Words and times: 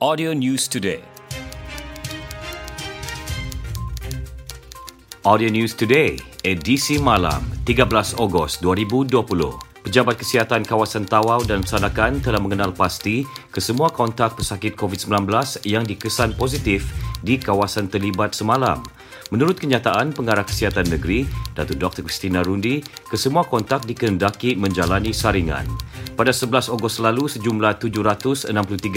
Audio 0.00 0.32
News 0.32 0.64
Today. 0.64 1.04
Audio 5.28 5.52
News 5.52 5.76
Today, 5.76 6.16
edisi 6.40 6.96
malam 6.96 7.44
13 7.68 8.16
Ogos 8.16 8.64
2020. 8.64 9.20
Pejabat 9.84 10.16
Kesihatan 10.16 10.64
Kawasan 10.64 11.04
Tawau 11.04 11.44
dan 11.44 11.68
Sanakan 11.68 12.16
telah 12.24 12.40
mengenal 12.40 12.72
pasti 12.72 13.28
kesemua 13.52 13.92
kontak 13.92 14.40
pesakit 14.40 14.72
COVID-19 14.72 15.28
yang 15.68 15.84
dikesan 15.84 16.32
positif 16.32 16.88
di 17.20 17.36
kawasan 17.36 17.92
terlibat 17.92 18.32
semalam. 18.32 18.80
Menurut 19.30 19.62
kenyataan 19.62 20.10
Pengarah 20.10 20.42
Kesihatan 20.42 20.90
Negeri, 20.90 21.22
Datuk 21.54 21.78
Dr. 21.78 22.02
Christina 22.02 22.42
Rundi, 22.42 22.82
kesemua 23.06 23.46
kontak 23.46 23.86
dikehendaki 23.86 24.58
menjalani 24.58 25.14
saringan. 25.14 25.70
Pada 26.18 26.34
11 26.34 26.66
Ogos 26.74 26.98
lalu, 26.98 27.30
sejumlah 27.30 27.78
763 27.78 28.50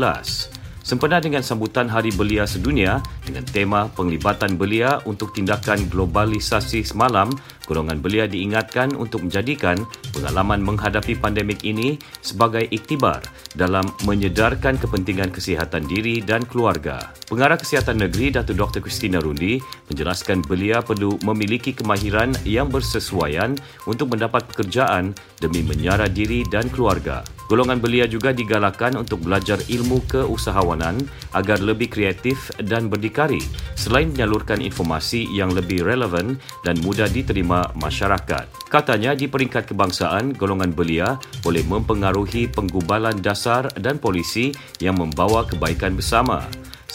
sempena 0.87 1.19
dengan 1.19 1.43
sambutan 1.43 1.91
Hari 1.91 2.15
Belia 2.15 2.47
Sedunia 2.47 3.03
dengan 3.27 3.43
tema 3.43 3.91
penglibatan 3.91 4.55
belia 4.55 5.03
untuk 5.03 5.35
tindakan 5.35 5.91
globalisasi 5.91 6.87
semalam, 6.87 7.27
golongan 7.67 7.99
belia 7.99 8.23
diingatkan 8.23 8.95
untuk 8.95 9.27
menjadikan 9.27 9.75
pengalaman 10.15 10.63
menghadapi 10.63 11.19
pandemik 11.19 11.67
ini 11.67 11.99
sebagai 12.23 12.63
iktibar 12.71 13.19
dalam 13.59 13.83
menyedarkan 14.07 14.79
kepentingan 14.79 15.27
kesihatan 15.35 15.83
diri 15.91 16.23
dan 16.23 16.47
keluarga. 16.47 17.11
Pengarah 17.27 17.59
Kesihatan 17.59 17.99
Negeri 17.99 18.31
Datuk 18.31 18.55
Dr. 18.55 18.79
Christina 18.79 19.19
Rundi 19.19 19.59
menjelaskan 19.91 20.47
belia 20.47 20.79
perlu 20.79 21.19
memiliki 21.27 21.75
kemahiran 21.75 22.31
yang 22.47 22.71
bersesuaian 22.71 23.59
untuk 23.83 24.15
mendapat 24.15 24.47
pekerjaan 24.47 25.11
demi 25.43 25.67
menyara 25.67 26.07
diri 26.07 26.47
dan 26.47 26.71
keluarga. 26.71 27.27
Golongan 27.47 27.79
belia 27.79 28.03
juga 28.11 28.35
digalakkan 28.35 28.99
untuk 28.99 29.23
belajar 29.23 29.55
ilmu 29.71 30.03
keusahawanan 30.11 30.99
agar 31.31 31.63
lebih 31.63 31.87
kreatif 31.87 32.51
dan 32.59 32.91
berdikari 32.91 33.39
selain 33.79 34.11
menyalurkan 34.11 34.59
informasi 34.59 35.31
yang 35.31 35.55
lebih 35.55 35.87
relevan 35.87 36.35
dan 36.67 36.75
mudah 36.83 37.07
diterima 37.07 37.71
masyarakat. 37.79 38.67
Katanya 38.67 39.15
di 39.15 39.31
peringkat 39.31 39.71
kebangsaan, 39.71 40.35
golongan 40.35 40.75
belia 40.75 41.15
boleh 41.39 41.63
mempengaruhi 41.63 42.51
penggubalan 42.51 43.15
dasar 43.23 43.71
dan 43.79 43.95
polisi 43.95 44.51
yang 44.83 44.99
membawa 44.99 45.47
kebaikan 45.47 45.95
bersama. 45.95 46.43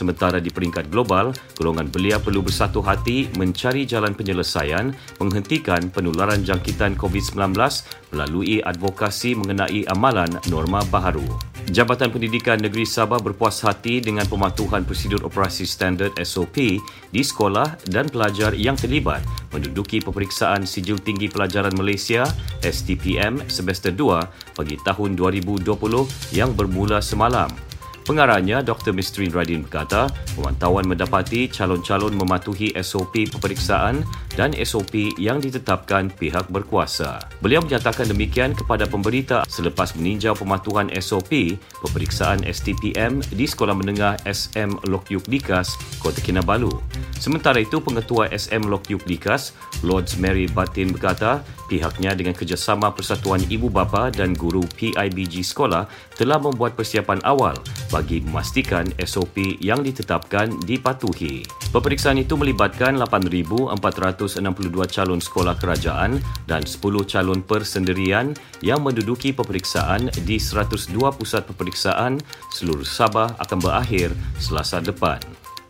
Sementara 0.03 0.43
di 0.43 0.51
peringkat 0.51 0.91
global, 0.91 1.31
golongan 1.55 1.87
belia 1.87 2.19
perlu 2.19 2.43
bersatu 2.43 2.83
hati 2.83 3.31
mencari 3.39 3.87
jalan 3.87 4.19
penyelesaian 4.19 4.91
menghentikan 5.23 5.95
penularan 5.95 6.43
jangkitan 6.43 6.99
COVID-19 6.99 7.55
melalui 8.11 8.59
advokasi 8.67 9.39
mengenai 9.39 9.87
amalan 9.87 10.27
norma 10.51 10.83
baharu. 10.91 11.23
Jabatan 11.71 12.11
Pendidikan 12.11 12.59
Negeri 12.59 12.83
Sabah 12.83 13.23
berpuas 13.23 13.63
hati 13.63 14.03
dengan 14.03 14.27
pematuhan 14.27 14.83
prosedur 14.83 15.23
operasi 15.23 15.63
standard 15.71 16.19
SOP 16.19 16.83
di 17.15 17.23
sekolah 17.23 17.87
dan 17.87 18.11
pelajar 18.11 18.59
yang 18.59 18.75
terlibat 18.75 19.23
menduduki 19.55 20.03
peperiksaan 20.03 20.67
Sijil 20.67 20.99
Tinggi 20.99 21.31
Pelajaran 21.31 21.79
Malaysia 21.79 22.27
STPM 22.67 23.47
semester 23.47 23.95
2 23.95 24.59
bagi 24.59 24.75
tahun 24.83 25.15
2020 25.15 26.35
yang 26.35 26.51
bermula 26.59 26.99
semalam. 26.99 27.72
Pengarahnya 28.03 28.67
Dr. 28.67 28.91
Mistrin 28.91 29.31
Radin 29.31 29.63
berkata, 29.63 30.11
pemantauan 30.35 30.91
mendapati 30.91 31.47
calon-calon 31.47 32.11
mematuhi 32.19 32.75
SOP 32.83 33.31
peperiksaan 33.31 34.03
dan 34.35 34.51
SOP 34.59 35.15
yang 35.23 35.39
ditetapkan 35.39 36.11
pihak 36.11 36.51
berkuasa. 36.51 37.23
Beliau 37.39 37.63
menyatakan 37.63 38.11
demikian 38.11 38.59
kepada 38.59 38.91
pemberita 38.91 39.47
selepas 39.47 39.95
meninjau 39.95 40.35
pematuhan 40.35 40.91
SOP 40.99 41.55
peperiksaan 41.79 42.43
STPM 42.43 43.23
di 43.31 43.47
Sekolah 43.47 43.79
Menengah 43.79 44.19
SM 44.27 44.83
Lokyuk 44.91 45.23
Dikas, 45.31 45.79
Kota 46.03 46.19
Kinabalu. 46.19 46.75
Sementara 47.23 47.63
itu, 47.63 47.79
Pengetua 47.79 48.27
SM 48.35 48.67
Lokyuk 48.67 49.07
Dikas, 49.07 49.55
Lords 49.87 50.19
Mary 50.19 50.51
Batin 50.51 50.91
berkata, 50.91 51.47
pihaknya 51.71 52.19
dengan 52.19 52.35
kerjasama 52.35 52.91
Persatuan 52.91 53.47
Ibu 53.47 53.71
Bapa 53.71 54.11
dan 54.11 54.35
Guru 54.35 54.67
PIBG 54.75 55.47
Sekolah 55.47 55.87
telah 56.19 56.43
membuat 56.43 56.75
persiapan 56.75 57.23
awal 57.23 57.55
bagi 57.95 58.02
memastikan 58.23 58.89
SOP 58.99 59.59
yang 59.63 59.81
ditetapkan 59.87 60.51
dipatuhi. 60.67 61.47
Peperiksaan 61.71 62.19
itu 62.19 62.35
melibatkan 62.35 62.99
8,462 62.99 64.43
calon 64.91 65.21
sekolah 65.23 65.55
kerajaan 65.57 66.19
dan 66.51 66.67
10 66.67 66.83
calon 67.07 67.41
persendirian 67.41 68.35
yang 68.61 68.83
menduduki 68.83 69.31
peperiksaan 69.31 70.11
di 70.27 70.37
102 70.37 70.93
pusat 71.15 71.47
peperiksaan 71.47 72.19
seluruh 72.53 72.85
Sabah 72.85 73.39
akan 73.41 73.59
berakhir 73.63 74.13
selasa 74.37 74.83
depan. 74.83 75.23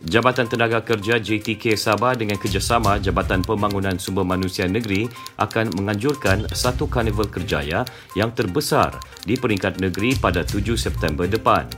Jabatan 0.03 0.51
Tenaga 0.51 0.83
Kerja 0.83 1.15
JTK 1.15 1.79
Sabah 1.79 2.11
dengan 2.11 2.35
kerjasama 2.35 2.99
Jabatan 2.99 3.39
Pembangunan 3.39 3.95
Sumber 3.95 4.27
Manusia 4.27 4.67
Negeri 4.67 5.07
akan 5.39 5.79
menganjurkan 5.79 6.51
satu 6.51 6.91
karnival 6.91 7.31
kerjaya 7.31 7.87
yang 8.11 8.35
terbesar 8.35 8.99
di 9.23 9.39
peringkat 9.39 9.79
negeri 9.79 10.19
pada 10.19 10.43
7 10.43 10.75
September 10.75 11.23
depan. 11.23 11.71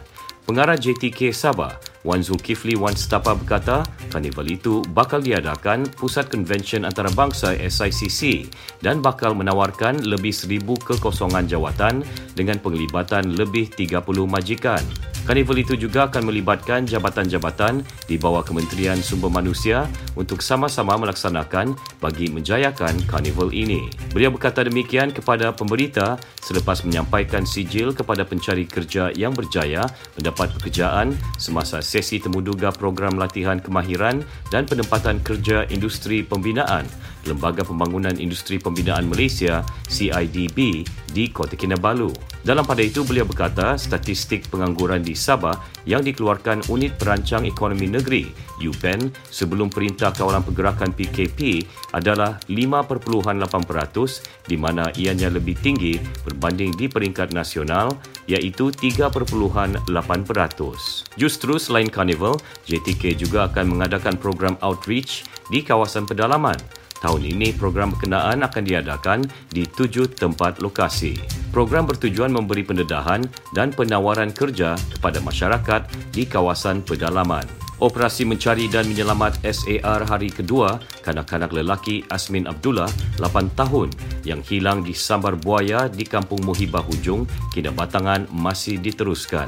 Pengarah 0.46 0.78
JTK 0.78 1.34
Sabah, 1.34 1.74
Wan 2.06 2.22
Zulkifli 2.22 2.78
Wan 2.78 2.94
Stapa 2.94 3.34
berkata, 3.34 3.82
karnival 4.14 4.46
itu 4.46 4.86
bakal 4.94 5.18
diadakan 5.18 5.90
Pusat 5.90 6.38
Konvensyen 6.38 6.86
Antarabangsa 6.86 7.58
SICC 7.58 8.54
dan 8.78 9.02
bakal 9.02 9.34
menawarkan 9.34 10.06
lebih 10.06 10.30
seribu 10.30 10.78
kekosongan 10.78 11.50
jawatan 11.50 12.06
dengan 12.38 12.62
penglibatan 12.62 13.34
lebih 13.34 13.74
30 13.74 14.06
majikan. 14.30 14.86
Karnival 15.26 15.58
itu 15.58 15.74
juga 15.74 16.06
akan 16.06 16.30
melibatkan 16.30 16.86
jabatan-jabatan 16.86 17.82
di 18.06 18.22
bawah 18.22 18.46
Kementerian 18.46 19.02
Sumber 19.02 19.34
Manusia 19.34 19.90
untuk 20.14 20.46
sama-sama 20.46 20.94
melaksanakan 21.02 21.74
bagi 21.98 22.30
menjayakan 22.30 22.94
karnival 23.10 23.50
ini. 23.50 23.90
Beliau 24.14 24.30
berkata 24.30 24.62
demikian 24.62 25.10
kepada 25.10 25.50
pemberita 25.50 26.22
selepas 26.46 26.86
menyampaikan 26.86 27.42
sijil 27.42 27.98
kepada 27.98 28.22
pencari 28.22 28.70
kerja 28.70 29.10
yang 29.18 29.34
berjaya 29.34 29.90
mendapat 30.14 30.54
pekerjaan 30.62 31.18
semasa 31.42 31.82
sesi 31.82 32.22
temuduga 32.22 32.70
program 32.70 33.18
latihan 33.18 33.58
kemahiran 33.58 34.22
dan 34.54 34.70
penempatan 34.70 35.26
kerja 35.26 35.66
industri 35.74 36.22
pembinaan 36.22 36.86
Lembaga 37.26 37.66
Pembangunan 37.66 38.14
Industri 38.22 38.62
Pembinaan 38.62 39.10
Malaysia 39.10 39.66
CIDB 39.90 40.86
di 41.10 41.24
Kota 41.34 41.58
Kinabalu. 41.58 42.35
Dalam 42.46 42.62
pada 42.62 42.86
itu, 42.86 43.02
beliau 43.02 43.26
berkata 43.26 43.74
statistik 43.74 44.54
pengangguran 44.54 45.02
di 45.02 45.18
Sabah 45.18 45.66
yang 45.90 46.06
dikeluarkan 46.06 46.70
Unit 46.70 46.94
Perancang 46.94 47.42
Ekonomi 47.42 47.90
Negeri 47.90 48.30
UPEN 48.62 49.10
sebelum 49.34 49.74
Perintah 49.74 50.14
Kawalan 50.14 50.46
Pergerakan 50.46 50.94
PKP 50.94 51.66
adalah 51.98 52.38
5.8% 52.46 54.46
di 54.46 54.62
mana 54.62 54.94
ianya 54.94 55.34
lebih 55.34 55.58
tinggi 55.58 55.98
berbanding 56.22 56.78
di 56.78 56.86
peringkat 56.86 57.34
nasional 57.34 57.98
iaitu 58.30 58.70
3.8%. 58.70 59.90
Justru 61.18 61.54
selain 61.58 61.90
Carnival, 61.90 62.38
JTK 62.70 63.18
juga 63.18 63.50
akan 63.50 63.74
mengadakan 63.74 64.22
program 64.22 64.54
outreach 64.62 65.26
di 65.50 65.66
kawasan 65.66 66.06
pedalaman 66.06 66.62
Tahun 67.06 67.22
ini 67.22 67.54
program 67.54 67.94
berkenaan 67.94 68.42
akan 68.42 68.64
diadakan 68.66 69.20
di 69.54 69.70
tujuh 69.70 70.10
tempat 70.16 70.58
lokasi. 70.58 71.45
Program 71.56 71.88
bertujuan 71.88 72.36
memberi 72.36 72.68
pendedahan 72.68 73.24
dan 73.56 73.72
penawaran 73.72 74.36
kerja 74.36 74.76
kepada 74.92 75.24
masyarakat 75.24 75.88
di 76.12 76.28
kawasan 76.28 76.84
pedalaman. 76.84 77.48
Operasi 77.80 78.28
mencari 78.28 78.68
dan 78.68 78.84
menyelamat 78.92 79.40
SAR 79.40 80.04
hari 80.04 80.36
kedua 80.36 80.84
kanak-kanak 81.00 81.56
lelaki 81.56 82.04
Asmin 82.12 82.44
Abdullah 82.44 82.92
8 83.24 83.56
tahun 83.56 83.88
yang 84.28 84.44
hilang 84.44 84.84
di 84.84 84.92
sambar 84.92 85.40
buaya 85.40 85.88
di 85.88 86.04
Kampung 86.04 86.44
Muhibah 86.44 86.84
Hujung, 86.84 87.24
Kinabatangan 87.56 88.28
masih 88.36 88.76
diteruskan. 88.76 89.48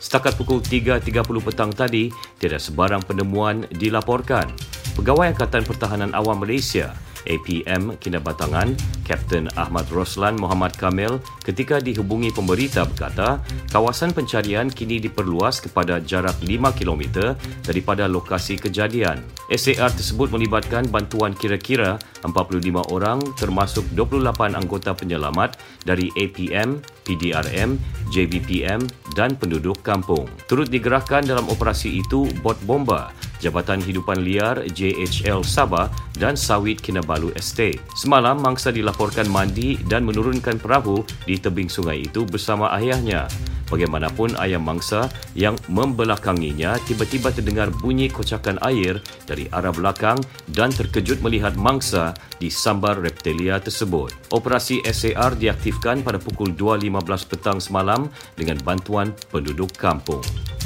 Setakat 0.00 0.40
pukul 0.40 0.64
3.30 0.64 1.04
petang 1.44 1.68
tadi, 1.68 2.08
tiada 2.40 2.56
sebarang 2.56 3.04
penemuan 3.04 3.68
dilaporkan. 3.68 4.48
Pegawai 4.96 5.36
Angkatan 5.36 5.68
Pertahanan 5.68 6.16
Awam 6.16 6.48
Malaysia 6.48 6.96
APM 7.26 7.98
Kinabatangan, 7.98 8.74
Kapten 9.06 9.50
Ahmad 9.58 9.86
Roslan 9.90 10.38
Muhammad 10.38 10.74
Kamil 10.78 11.18
ketika 11.42 11.78
dihubungi 11.78 12.30
pemberita 12.34 12.86
berkata, 12.86 13.42
kawasan 13.70 14.14
pencarian 14.14 14.70
kini 14.70 14.98
diperluas 15.02 15.62
kepada 15.62 15.98
jarak 16.02 16.38
5 16.42 16.78
km 16.78 17.34
daripada 17.66 18.06
lokasi 18.06 18.58
kejadian. 18.58 19.22
SAR 19.52 19.92
tersebut 19.92 20.32
melibatkan 20.32 20.88
bantuan 20.88 21.36
kira-kira 21.36 22.00
45 22.24 22.94
orang 22.94 23.20
termasuk 23.36 23.84
28 23.92 24.56
anggota 24.56 24.96
penyelamat 24.96 25.60
dari 25.84 26.08
APM, 26.16 26.80
PDRM, 27.04 27.76
JBPM 28.08 28.80
dan 29.18 29.36
penduduk 29.36 29.82
kampung. 29.84 30.24
Turut 30.48 30.70
digerahkan 30.70 31.26
dalam 31.26 31.50
operasi 31.50 32.00
itu 32.00 32.30
bot 32.40 32.56
bomba 32.64 33.12
Jabatan 33.42 33.82
Hidupan 33.82 34.22
Liar 34.22 34.62
JHL 34.70 35.42
Sabah 35.42 35.90
dan 36.14 36.38
Sawit 36.38 36.78
Kinabalu 36.78 37.34
Estate. 37.34 37.82
Semalam, 37.98 38.38
mangsa 38.38 38.70
dilaporkan 38.70 39.26
mandi 39.26 39.74
dan 39.90 40.06
menurunkan 40.06 40.62
perahu 40.62 41.02
di 41.26 41.34
tebing 41.42 41.66
sungai 41.66 42.06
itu 42.06 42.22
bersama 42.22 42.70
ayahnya. 42.78 43.26
Bagaimanapun 43.72 44.36
ayam 44.36 44.60
mangsa 44.68 45.08
yang 45.32 45.56
membelakanginya 45.64 46.76
tiba-tiba 46.84 47.32
terdengar 47.32 47.72
bunyi 47.72 48.12
kocakan 48.12 48.60
air 48.68 49.00
dari 49.24 49.48
arah 49.48 49.72
belakang 49.72 50.20
dan 50.52 50.68
terkejut 50.68 51.24
melihat 51.24 51.56
mangsa 51.56 52.12
di 52.36 52.52
sambar 52.52 53.00
reptilia 53.00 53.56
tersebut. 53.56 54.12
Operasi 54.28 54.84
SAR 54.84 55.40
diaktifkan 55.40 56.04
pada 56.04 56.20
pukul 56.20 56.52
2.15 56.52 57.32
petang 57.32 57.58
semalam 57.64 58.12
dengan 58.36 58.60
bantuan 58.60 59.16
penduduk 59.32 59.72
kampung. 59.72 60.20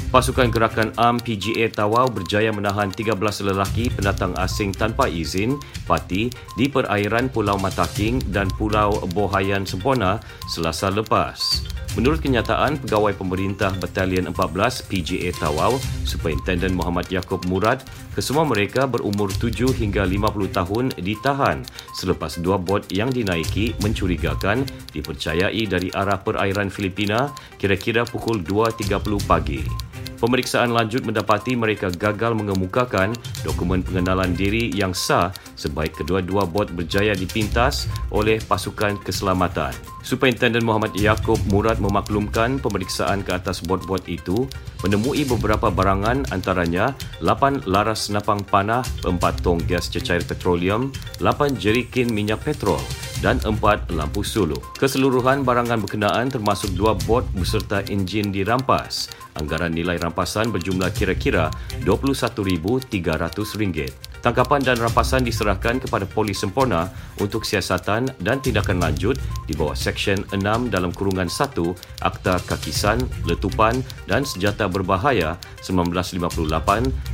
Pasukan 0.07 0.47
Gerakan 0.47 0.95
Am 0.95 1.19
PGA 1.19 1.67
Tawau 1.67 2.07
berjaya 2.07 2.47
menahan 2.55 2.87
13 2.87 3.11
lelaki 3.43 3.91
pendatang 3.91 4.31
asing 4.39 4.71
tanpa 4.71 5.11
izin 5.11 5.59
parti 5.83 6.31
di 6.55 6.71
perairan 6.71 7.27
Pulau 7.27 7.59
Mataking 7.59 8.23
dan 8.31 8.47
Pulau 8.55 9.03
Bohayan 9.11 9.67
Sempona 9.67 10.23
selasa 10.47 10.87
lepas. 10.87 11.67
Menurut 11.99 12.23
kenyataan 12.23 12.79
pegawai 12.79 13.19
pemerintah 13.19 13.75
Batalion 13.83 14.31
14 14.31 14.87
PGA 14.87 15.35
Tawau, 15.35 15.75
Superintendent 16.07 16.71
Muhammad 16.71 17.11
Yaakob 17.11 17.43
Murad, 17.51 17.83
kesemua 18.15 18.47
mereka 18.47 18.87
berumur 18.87 19.27
7 19.27 19.75
hingga 19.75 20.07
50 20.07 20.55
tahun 20.55 20.85
ditahan 21.03 21.67
selepas 21.99 22.39
dua 22.39 22.55
bot 22.55 22.87
yang 22.95 23.11
dinaiki 23.11 23.75
mencurigakan 23.83 24.63
dipercayai 24.95 25.67
dari 25.67 25.91
arah 25.91 26.23
perairan 26.23 26.71
Filipina 26.71 27.27
kira-kira 27.59 28.07
pukul 28.07 28.39
2.30 28.39 29.03
pagi. 29.27 29.86
Pemeriksaan 30.17 30.73
lanjut 30.73 31.05
mendapati 31.05 31.53
mereka 31.53 31.93
gagal 31.93 32.33
mengemukakan 32.33 33.13
dokumen 33.45 33.85
pengenalan 33.85 34.33
diri 34.33 34.73
yang 34.73 34.89
sah 34.89 35.29
sebaik 35.53 35.93
kedua-dua 35.93 36.49
bot 36.49 36.73
berjaya 36.73 37.13
dipintas 37.13 37.85
oleh 38.09 38.41
pasukan 38.41 38.97
keselamatan. 39.05 39.77
Superintendent 40.01 40.65
Muhammad 40.65 40.97
Yaakob 40.97 41.37
Murad 41.53 41.77
memaklumkan 41.77 42.57
pemeriksaan 42.57 43.21
ke 43.21 43.37
atas 43.37 43.61
bot-bot 43.61 44.09
itu 44.09 44.49
menemui 44.81 45.21
beberapa 45.29 45.69
barangan 45.69 46.25
antaranya 46.33 46.97
8 47.21 47.69
laras 47.69 48.09
senapang 48.09 48.41
panah, 48.41 48.81
4 49.05 49.21
tong 49.45 49.61
gas 49.69 49.85
cecair 49.93 50.25
petroleum, 50.25 50.89
8 51.21 51.61
jerikin 51.61 52.09
minyak 52.09 52.41
petrol 52.41 52.81
dan 53.21 53.41
4 53.41 53.89
lampu 53.93 54.21
suluk. 54.21 54.61
Keseluruhan 54.77 55.41
barangan 55.41 55.81
berkenaan 55.81 56.29
termasuk 56.29 56.73
dua 56.77 56.93
bot 57.05 57.25
beserta 57.33 57.81
enjin 57.89 58.29
dirampas. 58.29 59.09
Anggaran 59.37 59.73
nilai 59.73 60.01
rampasan 60.01 60.49
berjumlah 60.49 60.89
kira-kira 60.93 61.49
RM21,300. 61.85 64.16
Tangkapan 64.27 64.59
dan 64.59 64.75
rampasan 64.83 65.23
diserahkan 65.23 65.79
kepada 65.79 66.03
Polis 66.03 66.43
Sempurna 66.43 66.91
untuk 67.23 67.47
siasatan 67.47 68.11
dan 68.19 68.43
tindakan 68.43 68.83
lanjut 68.83 69.15
di 69.47 69.55
bawah 69.55 69.71
Seksyen 69.71 70.19
6 70.35 70.67
dalam 70.67 70.91
kurungan 70.91 71.31
1 71.31 71.55
Akta 72.03 72.35
Kakisan, 72.43 72.99
Letupan 73.23 73.79
dan 74.03 74.27
Senjata 74.27 74.67
Berbahaya 74.67 75.39
1958 75.63 76.43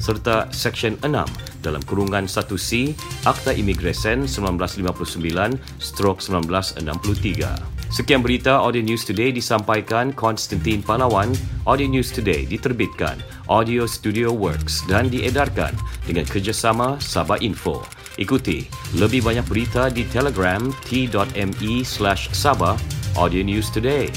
serta 0.01 0.49
Seksyen 0.49 0.97
6 1.05 1.61
dalam 1.61 1.85
kurungan 1.85 2.25
1C 2.25 2.97
Akta 3.29 3.53
Imigresen 3.53 4.25
1959 4.25 5.61
stroke 5.77 6.17
1963. 6.17 7.72
Sekian 7.93 8.25
berita 8.25 8.57
Audio 8.57 8.81
News 8.81 9.05
Today 9.05 9.29
disampaikan 9.29 10.17
Konstantin 10.17 10.81
Palawan. 10.81 11.29
Audio 11.69 11.85
News 11.85 12.09
Today 12.09 12.41
diterbitkan 12.49 13.21
Audio 13.45 13.85
Studio 13.85 14.33
Works 14.33 14.81
dan 14.89 15.13
diedarkan 15.13 15.77
dengan 16.09 16.25
kerjasama 16.25 16.97
Sabah 16.97 17.37
Info. 17.45 17.85
Ikuti 18.17 18.65
lebih 18.97 19.21
banyak 19.21 19.45
berita 19.45 19.93
di 19.93 20.09
Telegram 20.09 20.73
t.me 20.89 21.85
slash 21.85 22.33
Sabah 22.33 22.81
Audio 23.13 23.45
News 23.45 23.69
Today. 23.69 24.09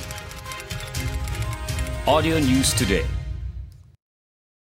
Audio 2.08 2.40
News 2.40 2.72
Today 2.72 3.15